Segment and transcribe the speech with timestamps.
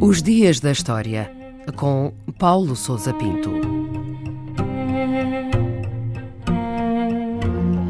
[0.00, 1.32] Os Dias da História,
[1.76, 3.50] com Paulo Souza Pinto.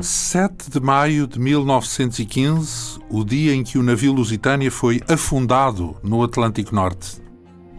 [0.03, 6.23] 7 de maio de 1915, o dia em que o navio Lusitânia foi afundado no
[6.23, 7.21] Atlântico Norte.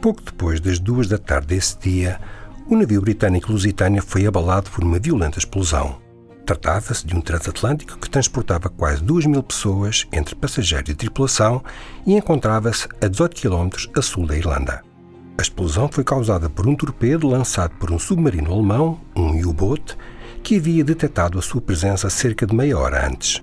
[0.02, 2.20] Pouco depois das duas da tarde desse dia,
[2.68, 6.03] o navio britânico Lusitânia foi abalado por uma violenta explosão.
[6.46, 11.64] Tratava-se de um transatlântico que transportava quase 2 mil pessoas entre passageiros e tripulação
[12.06, 14.84] e encontrava-se a 18 km a sul da Irlanda.
[15.38, 19.98] A explosão foi causada por um torpedo lançado por um submarino alemão, um U-boat,
[20.44, 23.42] que havia detectado a sua presença cerca de meia hora antes.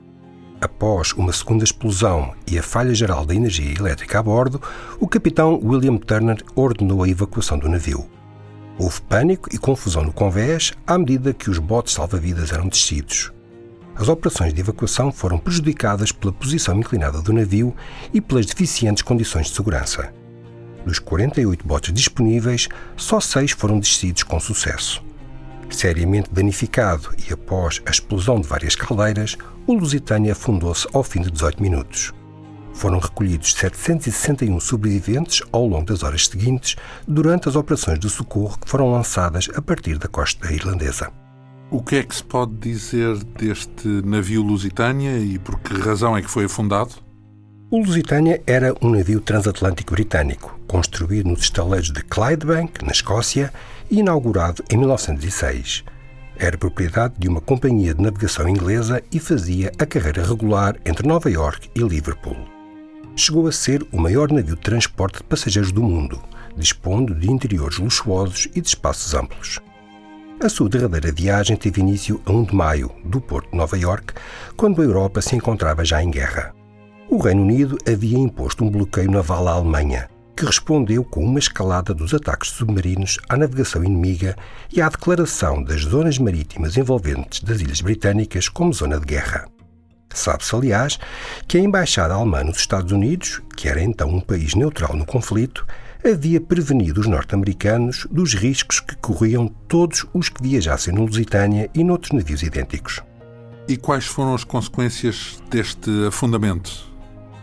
[0.61, 4.61] Após uma segunda explosão e a falha geral da energia elétrica a bordo,
[5.01, 8.20] o capitão William Turner ordenou a evacuação do navio.
[8.81, 13.31] Houve pânico e confusão no convés à medida que os botes salva-vidas eram descidos.
[13.95, 17.77] As operações de evacuação foram prejudicadas pela posição inclinada do navio
[18.11, 20.11] e pelas deficientes condições de segurança.
[20.87, 25.05] Dos 48 botes disponíveis, só seis foram descidos com sucesso.
[25.69, 29.37] Seriamente danificado e após a explosão de várias caldeiras,
[29.67, 32.15] o Lusitânia afundou-se ao fim de 18 minutos.
[32.73, 36.77] Foram recolhidos 761 sobreviventes ao longo das horas seguintes,
[37.07, 41.11] durante as operações de socorro que foram lançadas a partir da costa irlandesa.
[41.71, 46.23] O que é que se pode dizer deste navio Lusitânia e por que razão é
[46.23, 46.95] que foi afundado?
[47.71, 53.53] O Lusitânia era um navio transatlântico britânico, construído nos estaleiros de Clydebank, na Escócia,
[53.89, 55.85] e inaugurado em 1906.
[56.37, 61.31] Era propriedade de uma companhia de navegação inglesa e fazia a carreira regular entre Nova
[61.31, 62.60] York e Liverpool.
[63.17, 66.23] Chegou a ser o maior navio de transporte de passageiros do mundo,
[66.57, 69.61] dispondo de interiores luxuosos e de espaços amplos.
[70.43, 74.15] A sua derradeira viagem teve início a 1 de maio, do porto de Nova York,
[74.57, 76.55] quando a Europa se encontrava já em guerra.
[77.11, 81.93] O Reino Unido havia imposto um bloqueio naval à Alemanha, que respondeu com uma escalada
[81.93, 84.35] dos ataques submarinos à navegação inimiga
[84.73, 89.47] e à declaração das zonas marítimas envolventes das Ilhas Britânicas como zona de guerra.
[90.13, 90.99] Sabe-se, aliás,
[91.47, 95.67] que a Embaixada Alemã nos Estados Unidos, que era então um país neutral no conflito,
[96.05, 101.85] havia prevenido os norte-americanos dos riscos que corriam todos os que viajassem no Lusitânia e
[101.85, 103.01] noutros navios idênticos.
[103.69, 106.91] E quais foram as consequências deste afundamento?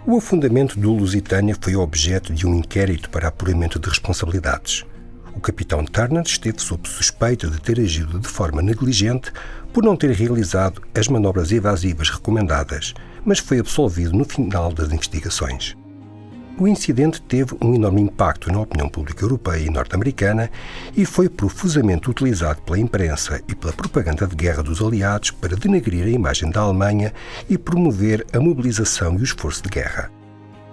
[0.06, 4.86] O afundamento do Lusitânia foi objeto de um inquérito para apuramento de responsabilidades.
[5.38, 9.32] O capitão Turner esteve sob suspeita de ter agido de forma negligente
[9.72, 15.78] por não ter realizado as manobras evasivas recomendadas, mas foi absolvido no final das investigações.
[16.58, 20.50] O incidente teve um enorme impacto na opinião pública europeia e norte-americana
[20.96, 26.08] e foi profusamente utilizado pela imprensa e pela propaganda de guerra dos aliados para denegrir
[26.08, 27.14] a imagem da Alemanha
[27.48, 30.17] e promover a mobilização e o esforço de guerra.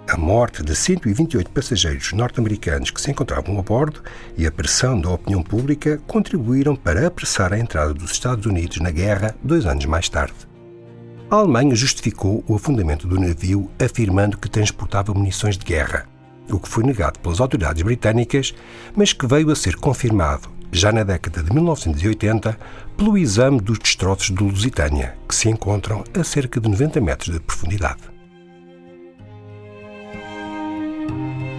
[0.07, 4.03] A morte de 128 passageiros norte-americanos que se encontravam a bordo
[4.37, 8.91] e a pressão da opinião pública contribuíram para apressar a entrada dos Estados Unidos na
[8.91, 10.35] guerra dois anos mais tarde.
[11.29, 16.07] A Alemanha justificou o afundamento do navio afirmando que transportava munições de guerra,
[16.51, 18.53] o que foi negado pelas autoridades britânicas,
[18.95, 22.55] mas que veio a ser confirmado, já na década de 1980,
[22.95, 27.39] pelo exame dos destroços do Lusitânia, que se encontram a cerca de 90 metros de
[27.39, 28.14] profundidade.
[31.07, 31.54] thank you